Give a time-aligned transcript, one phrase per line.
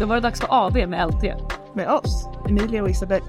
[0.00, 1.22] Då var det dags för AV med LT.
[1.74, 3.24] Med oss, Emilia och Isabelle.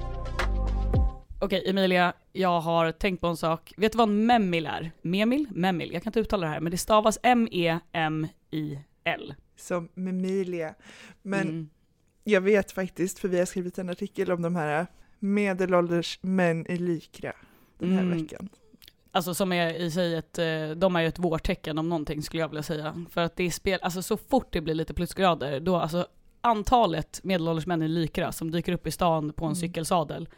[1.42, 3.74] Okej Emilia, jag har tänkt på en sak.
[3.78, 4.92] Vet du vad en memil är?
[5.02, 5.48] Memil?
[5.52, 5.94] Memil?
[5.94, 9.34] Jag kan inte uttala det här, men det stavas M-E-M-I-L.
[9.58, 10.74] Som Memilia.
[11.22, 11.70] Men Mm.
[12.24, 14.88] jag vet faktiskt, för vi har skrivit en artikel om de här
[15.20, 17.34] medelålders män i Lykra
[17.80, 18.18] den här Mm.
[18.22, 18.50] veckan.
[19.12, 22.42] Alltså som är i sig ett, eh, de är ju ett vårtecken om någonting skulle
[22.42, 23.06] jag vilja säga.
[23.10, 26.08] För att det är spel, alltså så fort det blir lite plusgrader, då alltså
[26.46, 29.56] antalet medelålders män i Lykra som dyker upp i stan på en Mm.
[29.56, 30.30] cykelsadel,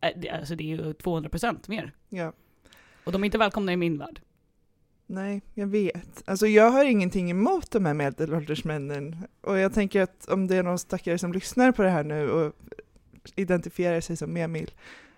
[0.00, 1.92] eh, alltså det är ju 200% mer.
[2.08, 2.32] Ja,
[3.04, 4.20] Och de är inte välkomna i min värld.
[5.06, 6.22] nej, jag vet.
[6.28, 9.16] Alltså jag har ingenting emot de här medelålders männen.
[9.40, 12.30] Och jag tänker att om det är någon stackare som lyssnar på det här nu
[12.30, 12.52] och
[13.36, 14.70] identifierar sig som Memil,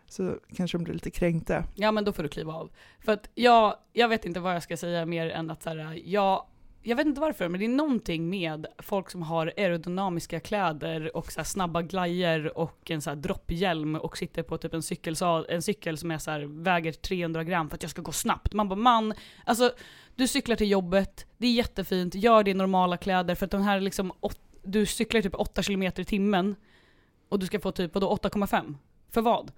[0.09, 1.65] så kanske de blir lite kränkta.
[1.75, 2.71] Ja men då får du kliva av.
[3.05, 6.01] För att jag, jag vet inte vad jag ska säga mer än att så här,
[6.05, 6.47] jag,
[6.83, 11.33] jag vet inte varför, men det är någonting med folk som har aerodynamiska kläder och
[11.33, 15.15] så här snabba glajer och en så här dropphjälm och sitter på typ en, cykel,
[15.49, 18.53] en cykel som är så här, väger 300 gram för att jag ska gå snabbt.
[18.53, 19.73] Man bara man, alltså
[20.17, 23.63] du cyklar till jobbet, det är jättefint, gör det i normala kläder för att de
[23.63, 26.57] här liksom, åt, du cyklar typ 8 km i timmen
[27.29, 28.75] och du ska få typ vadå 8,5?
[29.11, 29.53] För vad?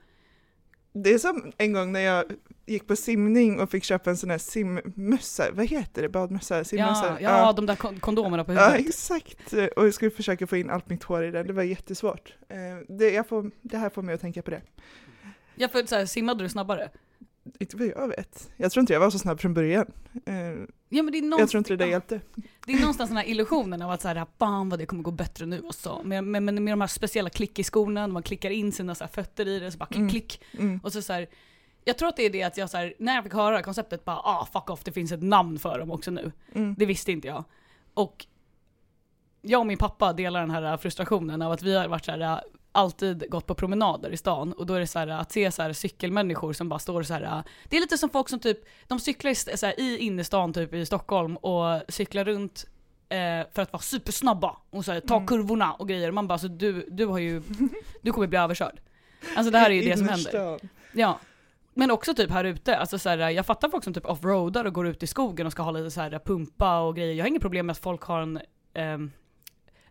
[0.94, 2.24] Det är som en gång när jag
[2.66, 7.06] gick på simning och fick köpa en sån här simmössa, vad heter det, badmössa, simmössa?
[7.20, 8.88] Ja, ja, de där kon- kondomerna på Ja, huvudet.
[8.88, 9.52] exakt.
[9.76, 12.34] Och jag skulle försöka få in allt mitt hår i den, det var jättesvårt.
[12.48, 12.56] Eh,
[12.96, 14.60] Det, får, det här får mig att tänka på det.
[15.54, 16.90] Ja, för så här, simmade du snabbare?
[17.60, 18.50] Inte vad jag vet.
[18.56, 19.86] Jag tror inte jag var så snabb från början.
[20.26, 20.34] Eh,
[20.88, 22.20] Ja, men det är, någonstans, Jag tror inte det där hjälpte.
[22.66, 25.10] det är någonstans den här illusionen av att så här, fan vad det kommer gå
[25.10, 26.00] bättre nu och så.
[26.04, 29.04] Men med, med, med de här speciella klick i skorna, man klickar in sina så
[29.04, 30.08] här, fötter i det, så bara klick, Mm.
[30.10, 30.40] klick.
[30.58, 30.80] Mm.
[30.82, 31.26] Och så, så här,
[31.84, 34.04] jag tror att det är det att jag så här, när jag fick höra konceptet
[34.04, 36.32] bara ah fuck off, det finns ett namn för dem också nu.
[36.54, 36.74] Mm.
[36.78, 37.44] Det visste inte jag.
[37.94, 38.26] Och
[39.42, 42.40] jag och min pappa delar den här frustrationen av att vi har varit så här,
[42.74, 45.62] alltid gått på promenader i stan och då är det så här att se så
[45.62, 47.42] här cykelmänniskor som bara står så här.
[47.68, 50.74] Det är lite som folk som typ, de cyklar i, så här, i innerstan typ
[50.74, 52.66] i Stockholm och cyklar runt
[53.08, 55.26] eh, för att vara supersnabba och så här, ta Mm.
[55.26, 56.10] kurvorna och grejer.
[56.10, 57.42] Man bara så du, du har ju,
[58.02, 58.80] du kommer bli överkörd.
[59.36, 60.60] Alltså det här är ju det som händer.
[60.92, 61.18] Ja.
[61.74, 64.72] Men också typ här ute, alltså så här, jag fattar folk som typ offroadar och
[64.72, 67.14] går ut i skogen och ska ha lite så här pumpa och grejer.
[67.14, 68.40] Jag har inget problem med att folk har en,
[68.74, 69.12] ehm,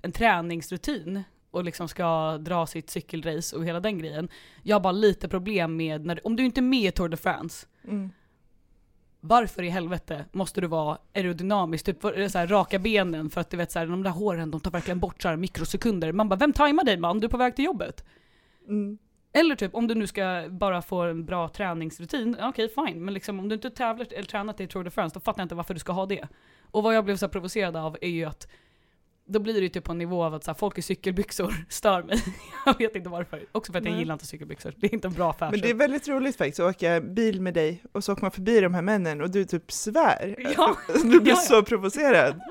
[0.02, 4.30] en träningsrutin och liksom ska dra sitt cykelrace och hela den grejen.
[4.64, 7.18] Jag har bara lite problem med, när, om du inte är med i Tour de
[7.18, 8.10] France, Mm.
[9.20, 11.86] varför i helvete måste du vara aerodynamisk?
[11.86, 14.60] Typ så här, raka benen för att du vet så här, de där håren de
[14.60, 16.12] tar verkligen bort så här mikrosekunder.
[16.12, 17.20] Man bara, vem tajmar dig man?
[17.20, 18.06] Du är på väg till jobbet.
[18.68, 18.98] Mm.
[19.34, 23.06] Eller typ om du nu ska bara få en bra träningsrutin, okej fine.
[23.06, 25.46] Men liksom om du inte tävlar eller tränat i Tour de France, då fattar jag
[25.46, 26.28] inte varför du ska ha det.
[26.72, 28.48] Och vad jag blev så provocerad av är ju att
[29.26, 31.54] då blir det ju typ på en nivå av att så här, folk i cykelbyxor
[31.70, 32.24] stör mig.
[32.66, 33.46] jag vet inte varför.
[33.52, 34.00] Också för att jag Nej.
[34.00, 34.74] gillar inte cykelbyxor.
[34.78, 35.52] Det är inte en bra affär.
[35.52, 38.32] Men det är väldigt roligt faktiskt att åka bil med dig och så åker man
[38.32, 40.36] förbi de här männen och du typ svär.
[40.58, 40.78] Ja.
[41.04, 41.56] Du blir Ja, ja.
[41.58, 42.42] så provocerad.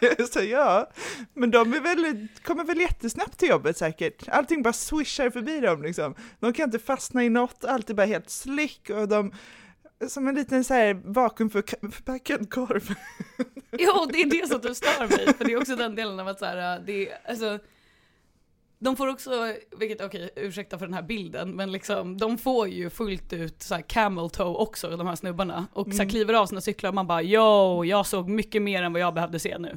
[0.00, 0.90] jag sa ja,
[1.34, 4.28] men de är väl, kommer väl jättesnabbt till jobbet säkert.
[4.28, 6.14] Allting bara swishar förbi dem liksom.
[6.40, 9.32] De kan inte fastna i något, allt är bara helt slick och de
[10.08, 12.94] som en liten så här vakuumförpackad korv.
[13.78, 15.34] Jo, det är det som du stör mig.
[15.34, 17.58] För det är också den delen av att så här, det är, alltså,
[18.78, 19.30] de får också,
[19.78, 23.74] vilket okej, ursäkta för den här bilden, men liksom de får ju fullt ut så
[23.74, 25.66] här camel toe också, de här snubbarna.
[25.72, 26.08] Och så här Mm.
[26.10, 29.14] kliver av sina cyklar och man bara yo, jag såg mycket mer än vad jag
[29.14, 29.76] behövde se nu.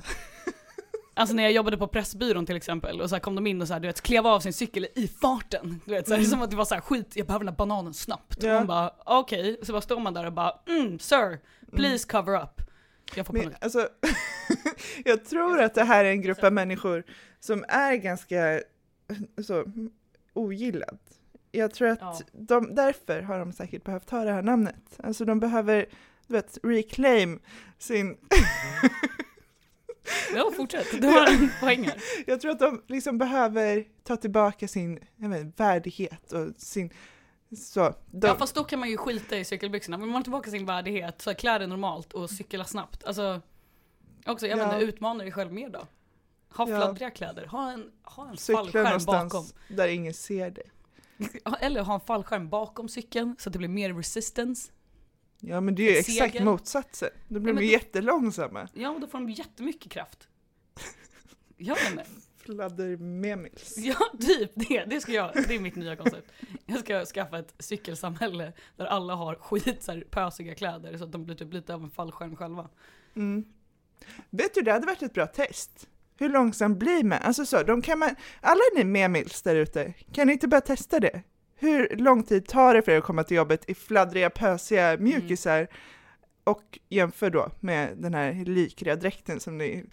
[1.17, 3.73] Alltså när jag jobbade på Pressbyrån till exempel och så kom de in och så
[3.73, 5.81] här, du vet, klev av sin cykel i farten.
[5.85, 6.29] Du vet, så här, Mm.
[6.31, 8.43] Som att det var så här, skit, jag behöver den här bananen snabbt.
[8.43, 8.49] Ja.
[8.53, 11.39] Och man bara okej, så bara står man där och bara mm, sir,
[11.75, 12.61] please cover up.
[13.15, 13.57] Jag får Men panik.
[13.61, 13.87] alltså,
[15.05, 17.03] jag tror att det här är en grupp av människor
[17.39, 18.61] som är ganska
[19.45, 19.65] så,
[20.33, 20.99] ogillad.
[21.51, 22.19] Jag tror att Ja.
[22.31, 24.99] de, därför har de säkert behövt ha det här namnet.
[25.03, 25.85] Alltså de behöver,
[26.27, 27.39] du vet, reclaim
[27.79, 28.17] sin...
[30.35, 31.01] Ja, fortsätt.
[31.01, 32.01] Du har en poäng här.
[32.27, 36.89] Jag tror att de liksom behöver ta tillbaka sin jag vet, värdighet och sin...
[37.57, 39.97] Så, de, Ja fast då kan man ju skita i cykelbyxorna.
[39.97, 43.03] Vill man ha tillbaka sin värdighet, så klä dig normalt och cykla snabbt.
[43.03, 43.41] Alltså,
[44.25, 44.73] också, jag Ja.
[44.73, 45.79] inte, utmana dig själv mer då.
[46.55, 46.77] Ha Ja.
[46.77, 49.45] fladdriga kläder, ha en, ha en cykla fallskärm bakom.
[49.67, 50.71] där ingen ser dig.
[51.59, 54.71] Eller ha en fallskärm bakom cykeln så att det blir mer resistance.
[55.39, 56.45] Ja men det är ju Ett exakt segel.
[56.45, 57.09] motsatsen.
[57.27, 58.67] Då blir Ja, de men- jättelångsamma.
[58.73, 60.27] Ja, och då får de jättemycket kraft.
[61.57, 62.05] Vet inte.
[62.37, 63.77] Fladdermemils.
[63.77, 64.85] Ja, typ det.
[64.85, 66.31] Det, ska jag, det är mitt nya koncept.
[66.65, 71.11] Jag ska skaffa ett cykelsamhälle där alla har skit så här, pösiga kläder så att
[71.11, 72.69] de blir typ lite av en fallskärm själva.
[73.15, 73.45] Mm.
[74.29, 75.87] Vet du, det hade varit ett bra test.
[76.17, 77.19] Hur långsam blir man?
[77.21, 80.99] Alltså så, de kan man, alla ni memils där ute, kan ni inte bara testa
[80.99, 81.23] det?
[81.55, 85.67] Hur lång tid tar det för er att komma till jobbet i fladdriga, pösiga mjukisar?
[86.43, 89.85] Och jämför då med den här likriga dräkten som ni...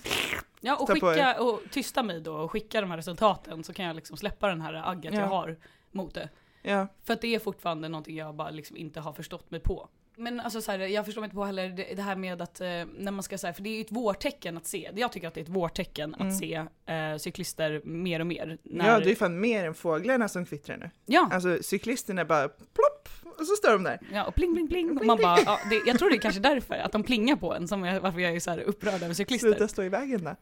[0.61, 3.97] Ja, och skicka, och tysta mig då och skicka de här resultaten så kan jag
[3.97, 5.20] liksom släppa den här agget Ja.
[5.20, 5.56] jag har
[5.91, 6.29] mot det.
[6.62, 9.88] Ja, För att det är fortfarande någonting jag bara liksom inte har förstått mig på.
[10.17, 12.61] Men alltså så här, jag förstår mig inte på heller det, det här med att
[12.61, 12.67] eh,
[12.99, 14.91] när man ska säga, för det är ju ett vårtecken att se.
[14.94, 16.29] Jag tycker att det är ett vårtecken Mm.
[16.29, 16.55] att se
[16.87, 18.59] eh, cyklister mer och mer.
[18.62, 20.91] När, ja, det är fan mer än fåglarna som kvittrar nu.
[21.06, 23.99] ja, Alltså cyklisterna bara plopp, och så står de där.
[24.12, 24.99] ja, och pling pling pling.
[24.99, 27.55] Och man bara, ja, det, jag tror det är kanske därför, att de plingar på
[27.55, 29.49] en, som jag, varför jag är så här upprörd över cyklister.
[29.49, 30.37] Sluta stå i vägen då.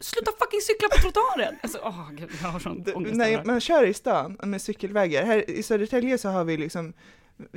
[0.00, 1.54] Sluta fucking cykla på trottoaren!
[1.62, 5.50] Alltså, åh gud, jag har sån ångest när man kör i stan med cykelvägar, här
[5.50, 6.92] i Södertälje så har vi liksom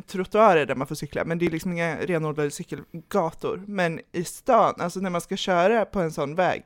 [0.08, 3.64] trottoarer där man får cykla, men det är liksom inga renodlade cykelgator.
[3.68, 6.64] Men i stan, alltså när man ska köra på en sån väg,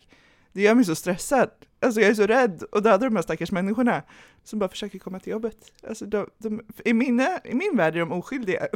[0.53, 1.49] det gör mig så stressad.
[1.81, 4.01] Alltså jag är så rädd och dödar de här stackars människorna
[4.43, 5.57] som bara försöker komma till jobbet.
[5.87, 8.67] Alltså de, de, i, mina, I min värld är de oskyldiga.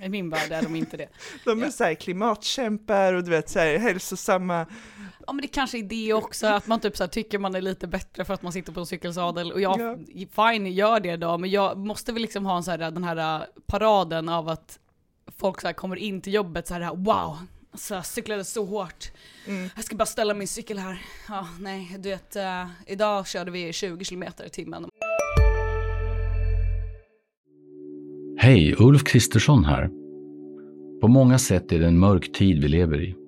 [0.00, 1.08] I min värld är de inte det.
[1.44, 1.70] De är Ja.
[1.70, 4.66] så här klimatkämpar och du vet så här hälsosamma.
[5.28, 7.60] Ja men det kanske är det också, att man typ så här, tycker man är
[7.60, 9.52] lite bättre för att man sitter på en cykelsadel.
[9.52, 12.78] Och jag, fine, gör det då, men jag måste väl liksom ha en så här,
[12.78, 14.78] den här äh, paraden av att
[15.38, 17.38] folk så här kommer in till jobbet så här, wow,
[17.70, 19.12] alltså, jag cyklade så hårt.
[19.46, 19.70] Mm.
[19.74, 21.02] Jag ska bara ställa min cykel här.
[21.28, 24.86] Ja, nej, du vet, äh, idag körde vi 20 km i timmen.
[28.38, 29.88] Hej, Ulf Kristersson här.
[31.00, 33.27] På många sätt är det en mörk tid vi lever i.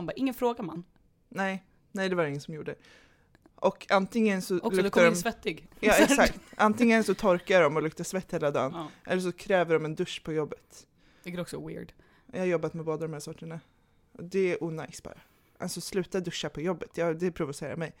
[0.00, 0.84] Man bara, ingen frågar man.
[1.28, 2.74] Nej, nej det var ingen som gjorde.
[3.54, 5.16] Och antingen så Också, du luktar in de...
[5.18, 5.68] svettig.
[5.80, 9.74] Ja exakt, antingen så torkar de och luktar svett hela dagen, Ja, eller så kräver
[9.74, 10.86] de en dusch på jobbet.
[11.22, 11.92] det är också weird.
[12.32, 13.60] Jag har jobbat med båda de här sorterna.
[14.12, 15.18] Det är onajs bara.
[15.58, 17.92] Alltså sluta duscha på jobbet, ja, det provocerar mig.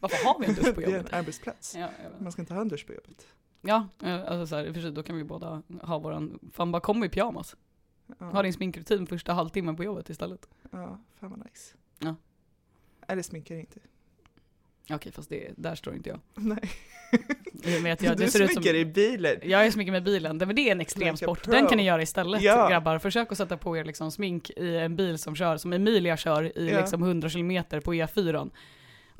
[0.00, 1.12] Varför har vi en dusch på Det är en jobbet?
[1.12, 1.74] arbetsplats.
[1.76, 1.88] Ja.
[2.18, 3.26] Man ska inte ha en dusch på jobbet.
[3.60, 6.80] Ja, eh, alltså så här, för sig, då kan vi båda ha våran, fan bara
[6.80, 7.56] kom i pyjamas.
[8.18, 10.48] Ja, Ha din sminkrutin första halvtimmen på jobbet istället.
[10.70, 11.74] ja fan vad nice.
[11.98, 12.14] Ja.
[13.08, 13.78] Eller sminkar inte.
[14.90, 16.20] Okej, fast det, där står inte jag.
[16.34, 16.70] Nej.
[17.64, 19.36] Jag vet, jag, du ser ut som, sminkar i bilen.
[19.42, 21.42] jag är sminkar med bilen, det, men det är en extremsport.
[21.42, 21.52] pro.
[21.52, 22.68] Den kan ni göra istället Ja.
[22.68, 22.98] grabbar.
[22.98, 26.58] Försök att sätta på er liksom smink i en bil som kör, som Emilia kör
[26.58, 26.80] i Ja.
[26.80, 28.50] liksom 100 km på E4.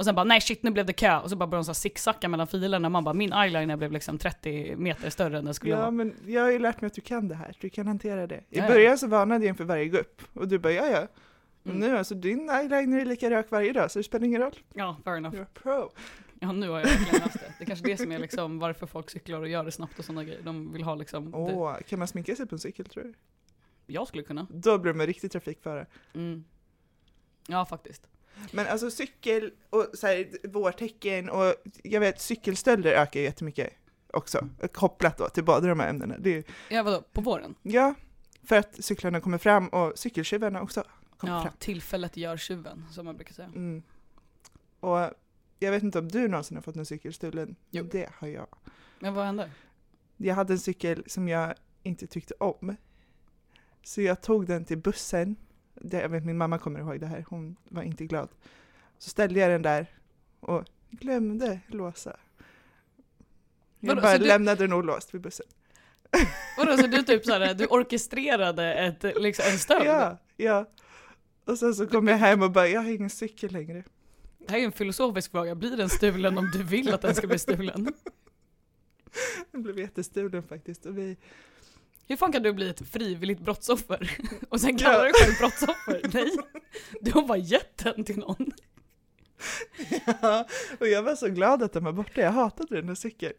[0.01, 1.81] Och sen bara nej shit nu blev det kö och så bara började de så
[1.81, 2.89] zigzacka mellan filerna.
[2.89, 5.91] Man bara min eyeliner blev liksom 30 meter större än den skulle Ja, vara.
[5.91, 7.57] men jag har ju lärt mig att du kan det här.
[7.61, 8.35] Du kan hantera det.
[8.37, 8.69] I Ja, ja.
[8.69, 10.23] början så varnade jag inför varje gupp.
[10.35, 11.07] Och du bara, ja ja.
[11.63, 11.79] Och Mm.
[11.79, 14.55] nu alltså, din eyeliner är lika rök varje dag, så det spelar ingen roll.
[14.75, 15.35] Ja, fair enough.
[15.37, 15.91] You're a pro.
[16.41, 17.53] Ja nu har jag verkligen löst det.
[17.59, 20.05] Det är kanske det som är liksom varför folk cyklar och gör det snabbt och
[20.05, 20.41] sådana grejer.
[20.43, 23.15] De vill ha liksom, Åh, kan man sminka sig på en cykel tror du?
[23.87, 24.47] jag skulle kunna.
[24.51, 25.87] Då blir man riktigt trafikfara.
[26.15, 26.45] Mm.
[27.47, 28.09] Ja faktiskt.
[28.53, 33.73] Men alltså cykel och så här, vårtecken och jag vet cykelstölder ökar jättemycket
[34.13, 34.49] också.
[34.73, 36.15] Kopplat då till båda de här ämnena.
[36.19, 37.55] Det är, Ja vadå, på våren?
[37.63, 37.95] ja,
[38.43, 40.85] för att cyklarna kommer fram och cykeltjuvarna också
[41.17, 41.53] kommer Ja, fram.
[41.59, 43.49] tillfället gör tjuven, som man brukar säga.
[43.49, 43.83] Mm.
[44.81, 44.99] Och
[45.59, 47.57] jag vet inte om du någonsin har fått en cykel stulen?
[47.71, 47.89] Jo.
[47.93, 48.47] Det har jag.
[48.99, 49.51] Men vad hände?
[50.17, 52.77] Jag hade en cykel som jag inte tyckte om.
[53.83, 55.37] Så jag tog den till bussen.
[55.81, 58.29] Det, jag vet min mamma kommer ihåg det här, hon var inte glad.
[58.99, 59.87] Så ställde jag den där
[60.41, 62.17] och glömde låsa.
[63.81, 65.47] Jag Vadå, bara du- lämnade den olåst vid bussen.
[66.57, 69.87] Vadå, så du typ såhär, du orkestrerade ett, liksom, en stöld?
[69.87, 70.71] Ja, ja.
[71.45, 73.85] Och sen så kom jag hem och bara, jag har ingen cykel längre.
[74.39, 77.27] Det här är en filosofisk fråga, blir den stulen om du vill att den ska
[77.27, 77.93] bli stulen?
[79.53, 80.87] Den blev jättestulen faktiskt.
[80.87, 81.17] Och vi,
[82.11, 84.11] Hur fan kan du bli ett frivilligt brottsoffer?
[84.49, 86.01] Och sen kallar du dig själv brottsoffer?
[86.13, 86.31] Nej,
[87.01, 88.53] du har bara gett den till någon.
[90.23, 90.47] ja,
[90.81, 93.33] och jag var så glad att den var borta, jag hatade den där cykeln.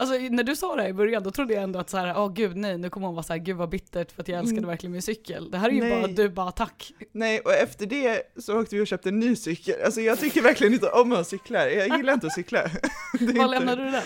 [0.00, 2.18] Alltså när du sa det här i början då trodde jag ändå att så här,
[2.18, 4.38] åh gud nej, nu kommer hon vara så här, gud vad bittert för att jag
[4.38, 4.68] älskade Mm.
[4.68, 5.50] verkligen min cykel.
[5.50, 5.90] Det här är ju Nej.
[6.02, 6.92] bara, du bara tack.
[7.12, 9.82] Nej, och efter det så åkte vi och köpte en ny cykel.
[9.84, 11.70] Alltså jag tycker verkligen inte om att cykla.
[11.70, 12.62] Jag gillar inte att cykla.
[13.20, 14.02] Vad inte- lämnade du den?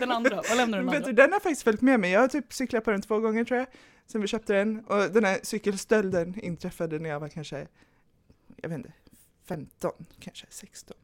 [0.00, 0.42] Den andra?
[0.48, 1.22] Vad lämnade du den Vet du, andra?
[1.22, 2.10] den har faktiskt följt med mig.
[2.10, 3.66] Jag har typ cyklat på den två gånger tror jag,
[4.06, 4.84] sen vi köpte den.
[4.84, 7.66] Och den här cykelstölden inträffade när jag var kanske,
[8.62, 8.92] jag vet inte,
[9.48, 10.96] 15, kanske 16.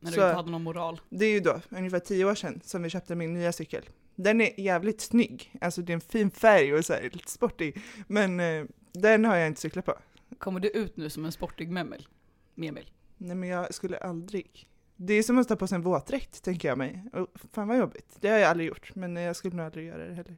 [0.00, 1.00] När du så- inte hade någon moral.
[1.08, 3.88] Det är ju då ungefär 10 år sedan som vi köpte min nya cykel.
[4.14, 7.80] Den är jävligt snygg, alltså det är en fin färg och så här, lite sportig.
[8.06, 9.94] Men eh, den har jag inte cyklat på.
[10.38, 12.08] Kommer du ut nu som en sportig memel?
[12.54, 12.90] Memel.
[13.16, 14.68] Nej men jag skulle aldrig.
[14.96, 17.04] Det är som att ta på sig en våtdräkt tänker jag mig.
[17.12, 18.16] Och fan vad jobbigt.
[18.20, 20.36] Det har jag aldrig gjort, men jag skulle nog aldrig göra det heller.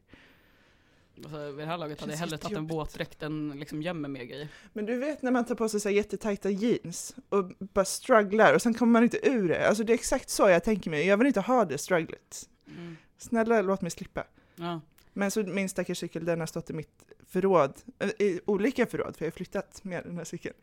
[1.25, 4.25] Alltså, vid det här laget hade jag hellre tagit en våtdräkt än liksom gömmer mer
[4.25, 4.49] grejer.
[4.73, 8.55] Men du vet när man tar på sig så här jättetajta jeans och bara strugglar
[8.55, 9.69] och sen kommer man inte ur det.
[9.69, 11.07] Alltså det är exakt så jag tänker mig.
[11.07, 12.49] Jag vill inte ha det strugglet.
[12.67, 12.97] Mm.
[13.19, 14.25] Snälla låt mig slippa.
[14.55, 14.81] Ja.
[15.13, 17.75] Men så min stackars cykel, den har stått i mitt förråd,
[18.19, 20.55] i olika förråd, för jag har flyttat med den här cykeln.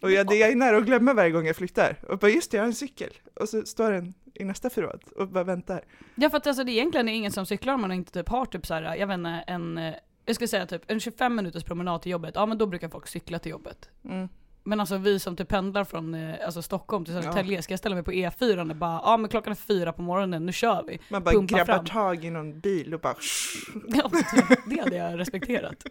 [0.00, 1.96] Och jag, det jag är nära att glömma varje gång jag flyttar.
[2.08, 3.10] Och bara just det, jag har en cykel.
[3.34, 5.84] Och så står den i nästa förråd och bara väntar.
[6.14, 8.46] Ja för att alltså, det egentligen är ingen som cyklar om man inte typ har
[8.46, 9.94] typ så här, jag vet inte, en, eh,
[10.26, 13.06] jag skulle säga typ en 25 minuters promenad till jobbet, ja men då brukar folk
[13.08, 13.88] cykla till jobbet.
[14.04, 14.28] Mm.
[14.64, 17.22] Men alltså vi som typ pendlar från eh, alltså, Stockholm till Ja.
[17.22, 20.02] Södertälje, ska jag ställa mig på E4 och bara, ja men klockan är fyra på
[20.02, 20.98] morgonen, nu kör vi.
[21.08, 21.84] Man bara Pumpa grabbar fram.
[21.86, 23.14] tag i någon bil och bara,
[23.88, 25.84] Ja, typ, det hade jag respekterat.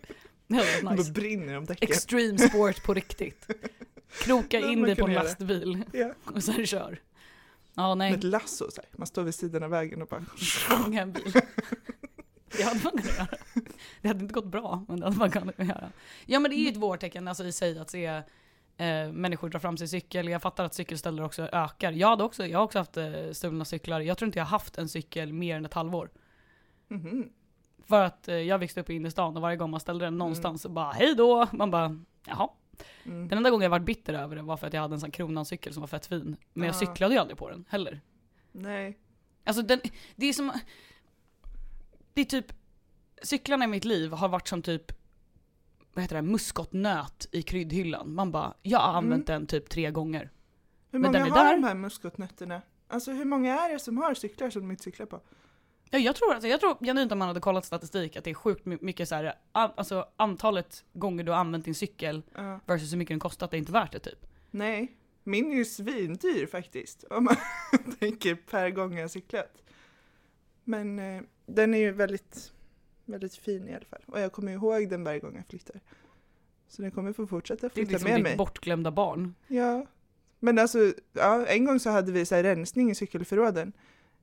[0.48, 1.12] Det hade varit nice.
[1.12, 1.90] brinner om däcken.
[1.90, 3.48] Extreme sport på riktigt.
[4.30, 6.12] Kroka in dig på en lastbil Ja.
[6.36, 7.02] och sen kör.
[7.74, 8.90] Ja Med nej, ett lasso så här.
[8.98, 11.34] man står vid sidan av vägen och bara fånga en bil.
[12.58, 13.28] Det hade man kunnat göra.
[14.02, 15.92] Det hade inte gått bra, men det hade man kunnat göra.
[16.26, 18.06] Ja men det är ju ett vårtecken alltså, i sig att se
[18.78, 20.28] eh, människor dra fram sin cykel.
[20.30, 21.92] Jag fattar att cykelstölder också ökar.
[21.92, 24.00] Jag, hade också, jag har också haft eh, stulna cyklar.
[24.00, 26.10] Jag tror inte jag har haft en cykel mer än ett halvår.
[26.88, 27.30] mhm.
[27.88, 30.62] För att eh, jag växte upp i innerstan och varje gång man ställde den någonstans
[30.62, 31.48] så bara hej då.
[31.52, 32.50] Man bara jaha.
[33.06, 33.28] Mm.
[33.28, 35.12] Den enda gången jag var bitter över det var för att jag hade en sån
[35.12, 36.36] Kronan-cykel som var fett fin.
[36.54, 36.80] Men jag Ah.
[36.80, 38.02] cyklade ju aldrig på den heller.
[38.52, 38.98] Nej.
[39.44, 39.80] Alltså den,
[40.16, 40.52] det är som,
[42.14, 42.46] det är typ,
[43.22, 44.92] cyklarna i mitt liv har varit som typ,
[45.94, 48.14] vad heter det, muskotnöt i kryddhyllan.
[48.14, 50.30] Man bara, jag har använt den typ tre gånger.
[50.92, 51.52] Hur Men många har där.
[51.56, 52.62] de här muskotnötterna?
[52.88, 55.22] Alltså hur många är det som har cyklar som de inte cyklar på?
[55.90, 58.34] Ja, jag tror, alltså, jag tror genuint om man hade kollat statistik att det är
[58.34, 62.60] sjukt my- mycket så här, alltså antalet gånger du har använt din cykel Ja.
[62.66, 64.26] versus hur mycket den kostat, det är inte värt det typ.
[64.52, 67.04] Nej, min är ju svindyr faktiskt.
[67.04, 67.36] Om man
[68.00, 69.62] tänker per gång jag cyklat.
[70.64, 72.52] Men eh, den är ju väldigt,
[73.06, 74.02] väldigt fin i alla fall.
[74.06, 75.80] Och jag kommer ihåg den varje gång jag flyttar.
[76.68, 78.38] Så den kommer få fortsätta Det är flytta liksom med ditt mig.
[78.38, 79.36] bortglömda barn.
[79.48, 79.86] Ja.
[80.40, 83.74] Men alltså, ja, en gång så hade vi så rensning i cykelförråden.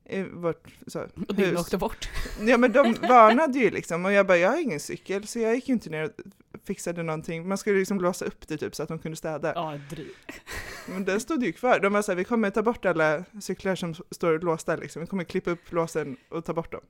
[0.09, 1.61] I vårt så, Och hus.
[1.61, 2.09] åkte bort.
[2.41, 5.55] Ja men de varnade ju liksom och jag bara, jag har ingen cykel så jag
[5.55, 6.11] gick ju inte ner och
[6.65, 7.49] fixade någonting.
[7.49, 9.53] Man skulle liksom låsa upp det typ så att de kunde städa.
[9.55, 10.11] Ja, dryg.
[10.89, 11.81] Men den stod ju kvar.
[11.81, 15.01] De var såhär, vi kommer ta bort alla cyklar som står låsta liksom.
[15.01, 16.81] Vi kommer klippa upp låsen och ta bort dem.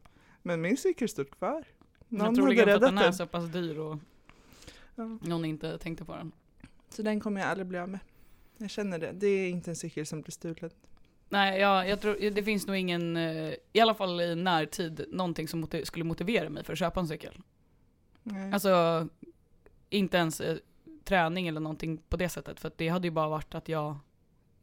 [0.42, 1.64] Men min cykel stod kvar.
[2.08, 3.14] Jag Någon tror hade räddat den är den.
[3.14, 3.99] så pass dyr och
[4.94, 5.18] Ja.
[5.23, 6.32] någon inte tänkte på den.
[6.88, 8.00] Så den kommer jag aldrig bli av med.
[8.56, 9.12] Jag känner det.
[9.12, 10.70] Det är inte en cykel som blir stulen.
[11.28, 15.49] Nej, jag, jag tror, det finns nog ingen, eh, i alla fall i närtid, någonting
[15.49, 17.42] som motiv- skulle motivera mig för att köpa en cykel.
[18.23, 18.52] Nej.
[18.52, 19.09] Alltså,
[19.90, 20.56] inte ens eh,
[21.04, 22.61] träning eller någonting på det sättet.
[22.61, 23.97] För det hade ju bara varit att jag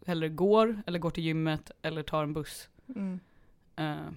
[0.05, 2.69] hellre går, eller går till gymmet, eller tar en buss.
[2.95, 3.19] Mm.
[3.75, 4.11] Eh,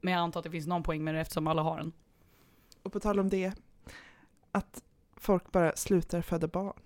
[0.00, 1.92] men jag antar att det finns någon poäng med det eftersom alla har en.
[2.82, 3.52] Och på tal om det,
[4.52, 4.82] att
[5.16, 6.80] folk bara slutar föda barn.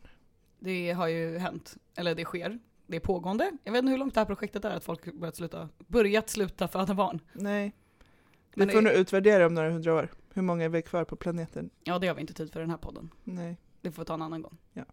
[0.58, 2.58] Det har ju hänt, eller det sker.
[2.86, 3.52] Det är pågående.
[3.64, 6.68] Jag vet inte hur långt det här projektet är, att folk börjat sluta, börjat sluta
[6.68, 7.20] föda barn.
[7.32, 7.72] Nej.
[8.54, 10.08] Vi Men får det- nog utvärdera om några hundra år.
[10.34, 11.70] Hur många är vi kvar på planeten?
[11.84, 13.10] Ja, det har vi inte tid för i den här podden.
[13.24, 13.56] Nej.
[13.80, 14.58] Det får vi ta en annan gång.
[14.72, 14.84] Ja.